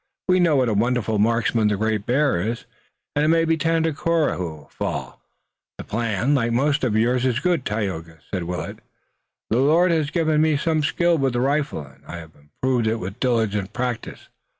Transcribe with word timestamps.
We 0.27 0.39
know 0.39 0.55
what 0.55 0.67
a 0.67 0.73
wonderful 0.73 1.19
marksman 1.19 1.67
the 1.67 1.77
Great 1.77 2.07
Bear 2.07 2.41
is, 2.41 2.65
and 3.15 3.23
it 3.23 3.27
may 3.27 3.45
be 3.45 3.55
Tandakora 3.55 4.35
who 4.35 4.43
will 4.43 4.69
fall." 4.73 5.21
"The 5.77 5.83
plan, 5.83 6.33
like 6.33 6.51
most 6.53 6.83
of 6.83 6.95
yours, 6.95 7.23
is 7.23 7.39
good, 7.39 7.65
Tayoga," 7.65 8.17
said 8.31 8.45
Willet. 8.45 8.79
"The 9.51 9.59
Lord 9.59 9.91
has 9.91 10.09
given 10.09 10.41
me 10.41 10.57
some 10.57 10.81
skill 10.81 11.19
with 11.19 11.33
the 11.33 11.39
rifle, 11.41 11.85
and 11.85 12.03
I 12.07 12.17
have 12.17 12.31
improved 12.35 12.87
it 12.87 12.95
with 12.95 13.19
diligent 13.19 13.73
practice. 13.73 14.29